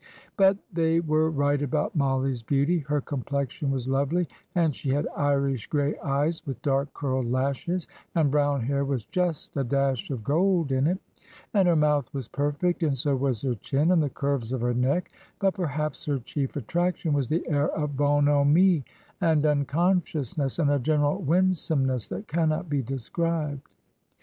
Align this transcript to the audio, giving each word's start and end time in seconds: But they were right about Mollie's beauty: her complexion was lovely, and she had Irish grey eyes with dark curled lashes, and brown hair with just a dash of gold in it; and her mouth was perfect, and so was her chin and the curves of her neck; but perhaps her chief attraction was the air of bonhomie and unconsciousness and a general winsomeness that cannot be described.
But 0.35 0.57
they 0.73 0.99
were 0.99 1.29
right 1.29 1.61
about 1.61 1.95
Mollie's 1.95 2.41
beauty: 2.41 2.79
her 2.79 3.01
complexion 3.01 3.69
was 3.69 3.87
lovely, 3.87 4.27
and 4.55 4.75
she 4.75 4.89
had 4.89 5.07
Irish 5.15 5.67
grey 5.67 5.95
eyes 5.99 6.41
with 6.43 6.59
dark 6.63 6.91
curled 6.95 7.29
lashes, 7.31 7.87
and 8.15 8.31
brown 8.31 8.61
hair 8.63 8.83
with 8.83 9.07
just 9.11 9.55
a 9.57 9.63
dash 9.63 10.09
of 10.09 10.23
gold 10.23 10.71
in 10.71 10.87
it; 10.87 10.97
and 11.53 11.67
her 11.67 11.75
mouth 11.75 12.11
was 12.15 12.27
perfect, 12.27 12.81
and 12.81 12.97
so 12.97 13.15
was 13.15 13.43
her 13.43 13.53
chin 13.53 13.91
and 13.91 14.01
the 14.01 14.09
curves 14.09 14.51
of 14.51 14.61
her 14.61 14.73
neck; 14.73 15.11
but 15.37 15.53
perhaps 15.53 16.05
her 16.05 16.17
chief 16.17 16.55
attraction 16.55 17.13
was 17.13 17.29
the 17.29 17.47
air 17.47 17.69
of 17.69 17.95
bonhomie 17.95 18.83
and 19.21 19.45
unconsciousness 19.45 20.57
and 20.57 20.71
a 20.71 20.79
general 20.79 21.21
winsomeness 21.21 22.07
that 22.07 22.27
cannot 22.27 22.67
be 22.67 22.81
described. 22.81 23.67